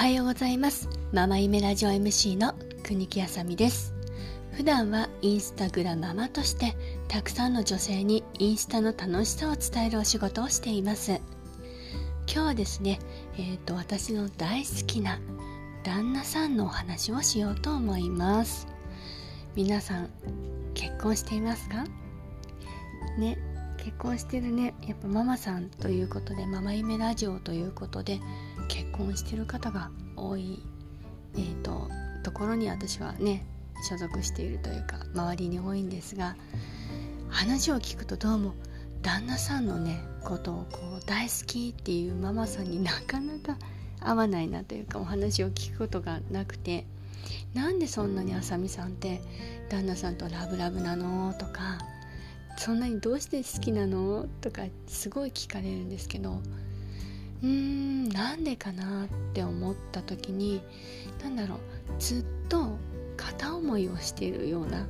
[0.00, 0.88] はようございます。
[1.12, 3.92] ママ夢ラジオ MC の国木あさみです。
[4.52, 6.74] 普段はインスタグラママとして
[7.06, 11.10] たくさんの女性にインスタの楽しさを伝えるお仕事をしています。
[11.12, 11.20] 今
[12.26, 12.98] 日はですね
[13.36, 15.20] えーと、私の大好きな
[15.84, 18.68] 旦那さんのお話をしようと思います。
[19.54, 20.08] 皆さん
[20.72, 21.84] 結婚していますか？
[23.18, 23.36] ね
[23.76, 24.74] 結婚してるね。
[24.80, 28.18] やっぱママさんということでママ夢ラジオということで
[29.00, 30.62] 婚してる方が多い、
[31.34, 31.88] えーと、
[32.22, 33.46] ところに私はね
[33.88, 36.36] 所属しているというか周りに多いんですが
[37.28, 38.54] 話を聞くとどうも
[39.02, 43.56] 旦那さんのねことをこう大好きっていうママさんになかなか
[44.00, 46.84] 合わないなというかお話を聞くことがなくて
[47.54, 49.22] なんでそんなにあさみさんって
[49.70, 51.32] 旦那さんとラブラブなの？
[51.34, 51.78] とか
[52.58, 54.26] そんなにどうして好きなの？
[54.40, 56.40] とかすごい聞かれるんですけど
[57.42, 60.62] うーんなんでかなって思った時に
[61.22, 61.58] 何だろう
[61.98, 62.76] ずっと
[63.16, 64.86] 片思いをしているような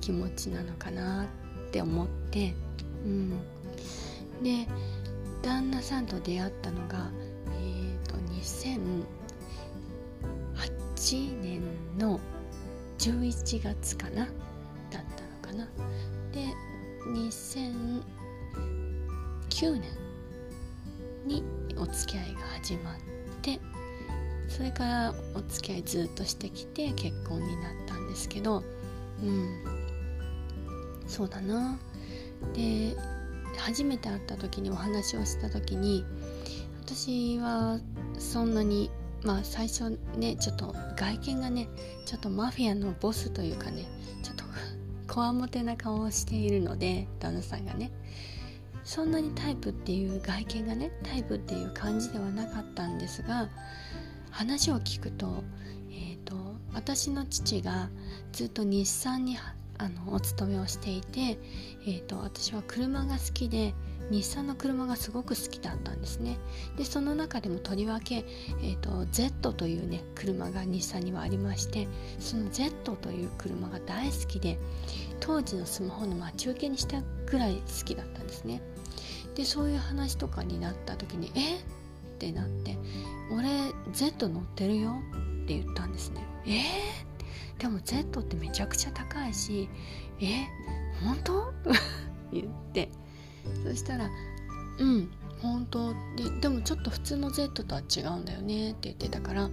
[0.00, 1.26] 気持ちなのかなっ
[1.70, 2.54] て思って
[3.04, 3.30] うん。
[4.42, 4.66] で
[5.42, 7.10] 旦那さんと出会ったのが
[7.46, 8.16] えっ、ー、と
[10.96, 11.62] 2008年
[11.98, 12.20] の
[12.98, 14.30] 11月かなだっ
[14.90, 15.02] たの
[15.42, 15.68] かな。
[16.32, 16.54] で
[17.06, 18.02] 2009
[19.72, 19.82] 年
[21.26, 21.42] に
[21.80, 22.94] お付き合いが始まっ
[23.42, 23.60] て
[24.48, 28.62] それからお付き合いずっとしてきて結婚になったんですけど
[29.22, 29.78] うん。
[31.08, 31.78] そうだな。
[32.54, 32.94] で
[33.56, 36.04] 初めて会った時にお話をした時に
[36.80, 37.80] 私は
[38.18, 38.90] そんなに
[39.24, 41.68] まあ最初ねちょっと外見がね
[42.06, 43.86] ちょっとマフィアのボスというかね
[44.22, 44.44] ちょっと
[45.12, 47.90] こわもてな顔をしているので旦那さんがね。
[48.88, 53.50] そんなにタイプっていう外見がねタイプっていう感じではなかったんですが
[54.30, 55.44] 話を聞くと,、
[55.90, 56.34] えーと、
[56.72, 57.90] 私の父が
[58.32, 59.36] ずっと日産に
[59.76, 61.38] あのお勤めをしていて、
[61.82, 63.74] えーと、私は車が好きで
[64.10, 66.38] 日産の車がすごく好きだったんですね。
[66.78, 68.24] でその中でもとりわけ、
[68.62, 71.86] えーと、Z というね車が日産にはありまして
[72.18, 74.58] その Z という車が大好きで
[75.20, 78.62] 当時のスマホの待ち受けにしたぐらい好きだったんですね。
[79.38, 81.58] でそういう話とかになった時に「え？
[81.58, 81.62] っ?」っ
[82.18, 82.76] てなって
[83.32, 83.48] 「俺
[83.92, 84.96] Z 乗ってるよ」
[85.44, 86.50] って言ったんですね「え？
[87.56, 89.68] ー、でも Z ってめちゃくちゃ高いし
[90.20, 90.44] え？
[91.04, 91.54] 本当？
[92.32, 92.90] 言って。
[93.64, 94.10] そしたら
[94.80, 95.08] 「うん
[95.40, 95.94] 本当。
[96.16, 99.48] ででもちょっと普通の Z とは違うんだよね」って言ってたから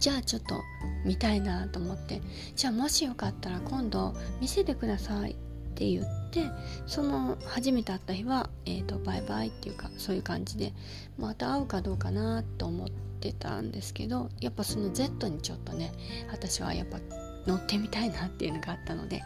[0.00, 0.60] じゃあちょっと
[1.04, 2.20] 見たいなと思って
[2.56, 5.34] じゃあもしよかったら今度見せてくださいっ
[5.76, 6.50] て言って
[6.86, 10.72] その初めて会った日は、えーと、バイバイっていうかそういう感じで
[11.18, 12.88] また会うかどうかなと思っ
[13.20, 15.92] てたんですけどやっぱその Z にちょっとね
[16.30, 16.98] 私はやっぱ
[17.46, 19.22] 乗ってみたいなっていうのがあったので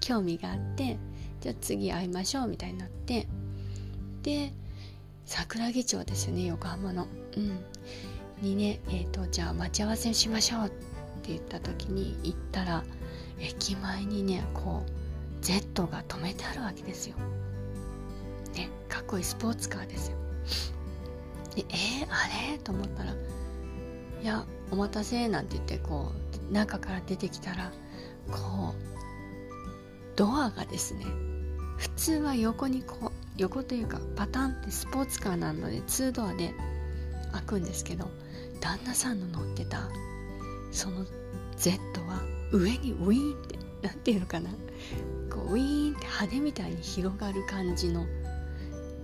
[0.00, 0.98] 興味があって
[1.40, 3.26] じゃあ次会いましょうみたいになって
[4.22, 4.52] で
[5.24, 7.06] 桜木町ですよね横浜の。
[7.36, 7.60] うん。
[8.42, 10.68] にねえっ、ー、とじゃあ待ち合わせしましょうっ
[11.22, 12.82] て言った時に行ったら
[13.38, 14.99] 駅前にねこう
[15.40, 17.16] Z が止めてあるわけですよ。
[18.54, 20.16] ね、かっこいいスポーツカーですよ。
[21.54, 22.58] でえー、あれ？
[22.58, 23.12] と思ったら
[24.22, 26.12] 「いやお待たせ」なんて言ってこ
[26.50, 27.72] う中から出てきたら
[28.30, 28.90] こう
[30.16, 31.06] ドアがですね
[31.78, 36.52] 普通は横にこう横というかパタンってスポーツカーなので2ドアで
[37.32, 38.08] 開くんですけど
[38.60, 39.88] 旦那さんの乗ってた
[40.70, 41.06] その
[41.56, 42.20] Z は
[42.52, 44.50] 上にウィーンって何ていうのかな
[45.30, 48.06] こうウィーンって羽みたいに広がる感じの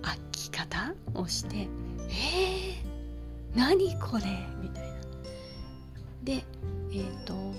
[0.01, 1.67] 開き方をして
[2.09, 4.23] 「えー、何これ?」
[4.61, 4.97] みたいな。
[6.23, 7.53] でえっ、ー、と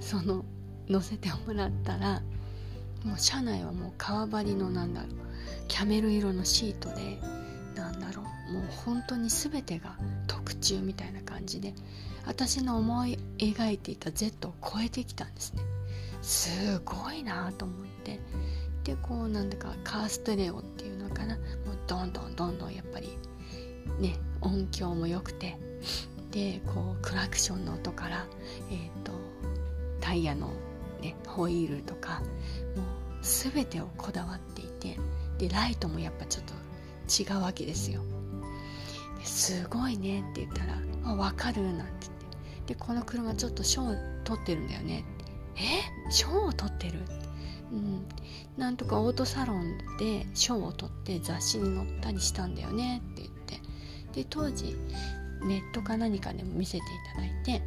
[0.00, 0.44] その
[0.88, 2.22] 乗せてもらったら
[3.04, 5.10] もう車内はもう革張りのなんだろう
[5.68, 7.20] キャメル色のシートで
[8.52, 9.96] もう本当に全てが
[10.26, 11.74] 特注みたいな感じで
[12.26, 15.62] 私の思い描いていた Z を超えてきたんですね。
[16.20, 18.20] すごいなと思って。
[18.84, 21.36] でこうなんだかカーステレオっていうのかな。
[21.36, 21.44] もう
[21.86, 23.08] どんどんどんどんやっぱり
[23.98, 25.56] ね音響も良くて。
[26.30, 28.26] でこうクラクションの音から
[28.70, 29.12] えっ、ー、と
[29.98, 30.50] タイヤの、
[31.00, 32.20] ね、ホイールとか
[32.76, 32.86] もう
[33.22, 34.98] 全てをこだわっていて。
[35.38, 38.02] でライトもやっぱちょっと違うわけですよ。
[39.28, 42.12] すごいねって言ったら「あ分かる」なんて言っ
[42.66, 42.74] て。
[42.74, 43.82] でこの車ちょっと賞
[44.24, 45.04] 取ってるんだよね。
[45.56, 46.10] え？
[46.10, 47.00] 賞を取ってる？
[47.72, 48.06] うん、
[48.56, 53.60] なんとかオートサロンで賞を取って雑誌に載ったりしたんだよねって言って。
[54.12, 54.76] で当時
[55.42, 56.80] ネットか何かでも見せてい
[57.14, 57.62] ただいて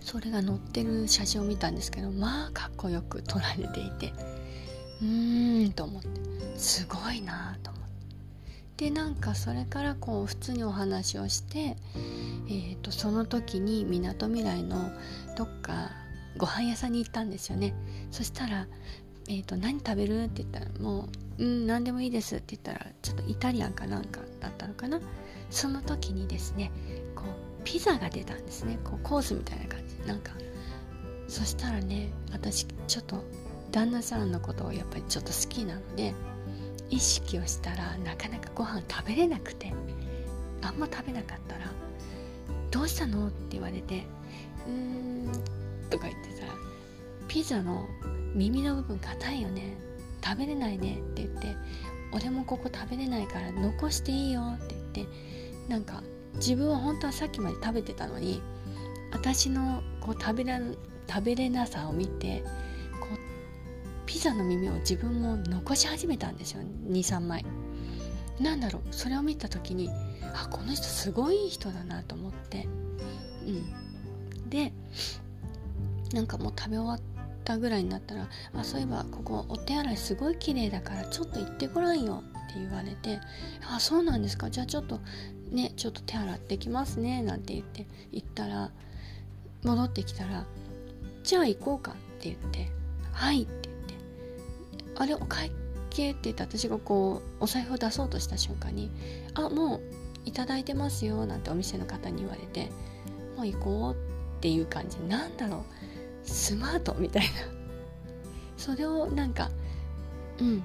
[0.00, 4.12] それが載ってる写真を見たんですけどまあかっこよく撮られていて。
[5.02, 6.08] うーんと思って。
[6.56, 7.69] すごいなと
[8.80, 11.76] でなんかそれからこう普通にお話をして、
[12.48, 14.90] えーと、その時にみなとみらいの
[15.36, 15.90] どっか
[16.38, 17.74] ご飯屋さんに行ったんですよね。
[18.10, 18.66] そしたら
[19.28, 24.98] 「えーと、何食べる?」って言ったら「もううん何でもいいです」って言ったらちょっとイタリアンかなんかだったのかな。
[25.50, 26.70] その時にですね
[27.14, 28.78] こうピザが出たんですね。
[28.82, 30.08] こうコースみたいな感じ。
[30.08, 30.32] なんか
[31.28, 33.22] そしたらね私ちょっと
[33.72, 36.14] 旦那さんのことをやっぱりちょっと好きなので
[36.90, 39.72] 意識をしたらなかなかご飯食べれなくて
[40.62, 41.72] あんま食べなかったら
[42.70, 44.04] 「どうしたの?」って言われて
[44.66, 45.32] 「うーん」
[45.88, 46.46] とか言ってさ
[47.28, 47.86] 「ピザの
[48.34, 49.76] 耳の部分硬いよね
[50.22, 51.56] 食べれないね」って言って
[52.12, 55.12] 「俺もここ食べれないから残していいよ」って言って
[55.68, 56.02] なんか
[56.34, 58.42] 自分は本当はさっきまで食べてたのに
[59.12, 60.60] 私のこう食べら
[61.08, 62.44] 食べれなさを見て
[64.10, 66.62] ピザの耳を自分も残し始めたんですよ。
[66.88, 67.44] 23枚。
[68.40, 68.82] なんだろう。
[68.90, 69.88] それを見た時に
[70.34, 72.66] あこの人すごい人だなと思って。
[73.46, 74.50] うん。
[74.50, 74.72] で
[76.12, 77.00] なんかもう食べ終わっ
[77.44, 83.20] たぐらいになったら「あそういえばここお手洗いすごい綺麗だからちょっと行ってごらんよ」って言われて
[83.72, 84.50] 「あそうなんですか。
[84.50, 84.98] じゃあちょっと
[85.52, 88.72] ねちょっと手洗ってきますね」なんて言って行ったら
[89.62, 90.46] 戻ってきたら
[91.22, 92.72] 「じゃあ行こうか」って言って
[93.14, 93.69] 「はい」って
[95.00, 95.50] あれお会
[95.88, 98.90] 計って言って私がこうお財布を出そうとした瞬間に
[99.32, 99.80] 「あもう
[100.26, 102.70] いただいてますよ」なんてお店の方に言われて
[103.34, 103.94] 「もう行こう」
[104.36, 104.98] っていう感じ。
[105.08, 105.62] なんだろう。
[106.22, 107.28] スマートみたいな。
[108.58, 109.50] それをなんか
[110.38, 110.62] うん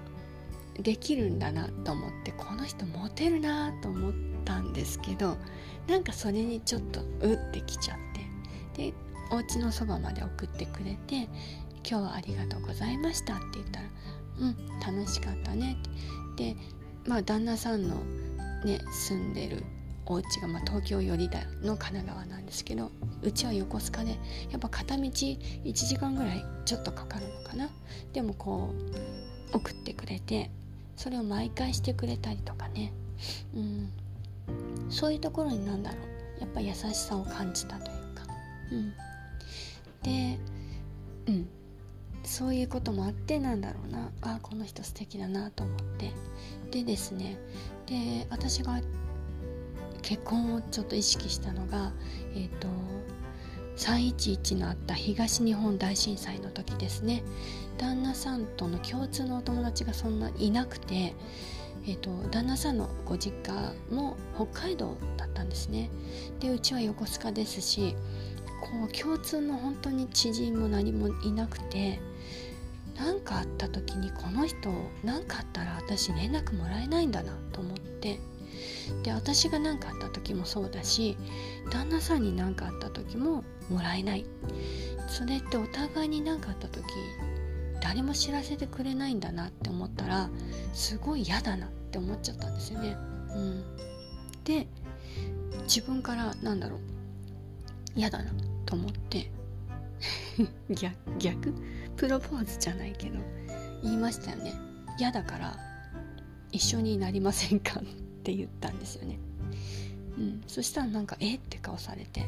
[0.81, 5.37] できるんだなと思ってこの人モテるなと思ったんですけど
[5.87, 7.97] なんかそれにちょっとうってきちゃっ
[8.75, 8.89] て。
[8.89, 8.93] で
[9.31, 11.29] お家のそばまで送ってくれて
[11.89, 13.87] 「今日はありがとうございました」って言ったら
[14.39, 15.77] うん楽しかったね。
[16.35, 16.55] で
[17.07, 17.95] まあ旦那さんの
[18.65, 19.63] ね住んでる
[20.05, 22.91] お家がまあ東京寄りだの神奈川なんですけど
[23.21, 24.11] うちは横須賀で
[24.51, 27.69] やっぱ片道1時間ぐらいちょっとかかるのかな。
[28.13, 28.73] でもこ
[29.53, 30.51] う送ってくれて
[30.95, 32.93] それを毎回してくれたりとかね、
[33.55, 33.89] うん、
[34.89, 36.15] そういうところになんだろう。
[36.41, 38.23] やっぱ優しさを感じたというか、
[38.71, 38.93] うん、
[40.03, 40.37] で
[41.27, 41.47] うん。
[42.25, 44.11] そういうこともあってなんだろうな。
[44.21, 46.11] あこの人素敵だなと思って。
[46.71, 47.37] でですね
[47.85, 48.81] で私が
[50.01, 51.91] 結婚をちょっと意識したのが
[52.35, 52.67] えっ、ー、と
[53.77, 57.23] 311のあった東日本大震災の時ですね。
[57.77, 61.13] 旦那さんとの共通のお友達がそんないなくて、
[61.85, 65.89] えーと、旦那さんのご実家も北海道だったんですね。
[66.39, 67.95] でうちは横須賀ですし
[68.61, 71.99] こう共通の本当に知人も何もいなくて
[72.95, 74.71] 何かあった時にこの人
[75.03, 78.19] 何かあったら私連絡もらえないんだなと思って。
[79.03, 81.17] で私が何かあった時もそうだし
[81.71, 84.25] 旦那さんに何かあった時ももらえない。
[85.07, 86.83] それってお互いに何かあった時
[87.81, 90.29] 誰も知らせてくれないんだなって思ったら
[90.73, 92.97] すごい嫌だなって思っちゃったんですよね。
[93.35, 93.63] うん、
[94.43, 94.67] で
[95.63, 96.79] 自分からなんだろう
[97.95, 98.31] 嫌だな
[98.65, 99.31] と思って。
[100.69, 100.95] 逆？
[101.19, 101.53] 逆？
[101.97, 103.17] プロポーズじゃないけど
[103.83, 104.53] 言いましたよね。
[104.97, 105.57] 嫌だから
[106.51, 107.83] 一緒になりませんかっ
[108.23, 109.19] て言ったんですよね。
[110.17, 110.43] うん。
[110.47, 112.25] そしたらなんかえって顔されて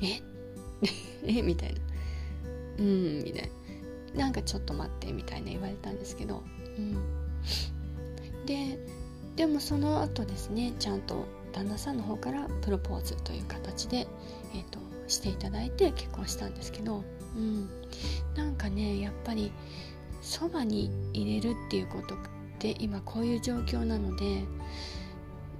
[0.00, 0.20] え？
[1.26, 1.42] え？
[1.42, 1.80] みたいな。
[2.78, 3.50] うんみたい
[4.14, 4.24] な。
[4.24, 6.42] なんかちょっと待ってみたいな言われたんですけど
[6.78, 6.96] うん。
[8.46, 8.78] で
[9.36, 14.06] でもその後ですねちゃんと旦那さんの方からプロポーズという形で、
[14.54, 17.04] えーと、していただいて結婚したんですけど、
[17.38, 17.68] うん、
[18.34, 19.52] なんかねやっぱり
[20.20, 22.18] そばに入れるっていうことっ
[22.58, 24.44] て今こういう状況なので、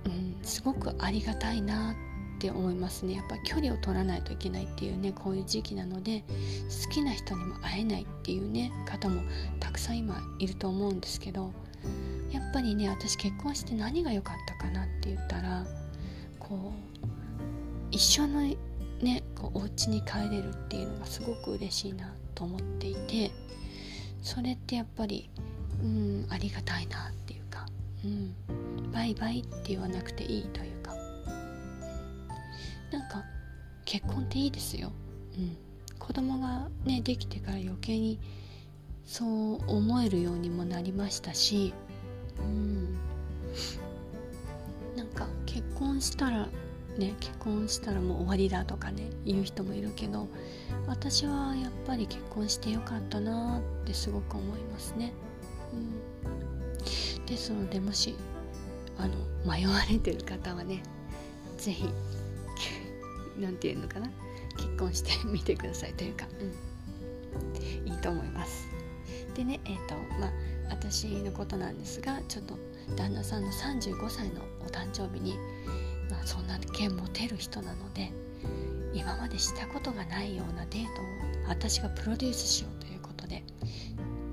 [0.05, 3.15] うん、すごくありがたいなって思いますね。
[3.15, 6.25] やっぱ距離を取らないといけないっていうねこういう時期なので
[6.85, 9.23] 好きな人にも会えないっていうね方も
[9.61, 11.53] たくさん今いると思うんですけど
[12.31, 15.67] やっぱりね私結婚して何が良かったかなって言ったら
[16.39, 17.09] こう
[17.91, 18.43] 一緒の
[19.39, 23.31] こうお家に帰れるっていうのがすごく嬉しいなと思っていて
[24.23, 25.31] それってやっぱり
[25.83, 27.67] うんありがたいなっていうか、
[28.05, 30.95] うん、バイバイって言わなくていいというか
[32.93, 33.23] なんか
[33.85, 34.93] 結婚っていいですよ、
[35.37, 35.57] うん、
[35.99, 38.19] 子供がねできてから余計に
[39.05, 41.73] そう思えるようにもなりましたし
[42.41, 42.99] うん
[44.97, 46.49] なんか結婚したら
[46.99, 50.29] ね結婚したらもう終わりだとかね言う人もいるけど
[50.87, 55.13] 私はやっぱり結婚してよかったなってすごく思いますね。
[55.73, 55.77] う
[57.23, 58.17] ん、ですのでもし
[58.99, 59.15] あの
[59.51, 60.83] 迷われてる方はね
[61.57, 61.89] 是非
[63.39, 64.11] 何て言うのかな
[64.57, 68.67] 結婚してみてくださいというか、うん、いいと思います。
[69.35, 70.33] でねえっ、ー、とまあ
[70.71, 72.55] 私のことなんですがちょっと
[72.97, 75.37] 旦那さんの35歳のお誕生日に、
[76.25, 78.13] そんな件持てる人なので
[78.95, 81.05] 今までしたことがないようなデートを
[81.49, 83.43] 私がプロデュースしようということで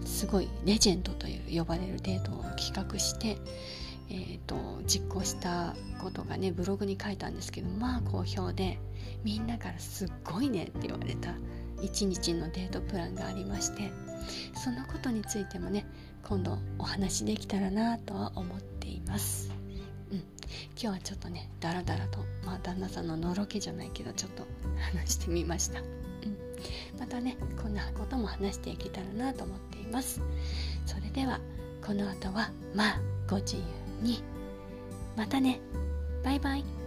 [0.06, 3.38] すごいレジェンドという呼ばれるデートを企画して、
[4.10, 8.78] えーと、実行したことがねブログに書いたんですけどまあ好評で
[9.24, 11.34] みんなからすっごいねって言われた
[11.82, 13.92] 一日のデートプランがありまして
[14.54, 15.86] そのことについてもね
[16.24, 19.55] 今度お話できたらなとは思っています。
[20.12, 20.26] うん、今
[20.76, 24.44] 日はちょっとねダラダラと、まあ、旦那さんののろけじゃないけどちょっと
[24.94, 25.88] 話してみました、うん、
[27.00, 30.22] またねこんなことも話していけたらなと思っています。
[30.86, 31.40] それでは
[31.86, 33.64] この後はまあご自由
[34.02, 34.24] に。
[35.16, 35.60] またね。
[36.24, 36.85] バイバイ。